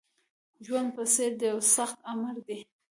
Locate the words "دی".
2.47-2.59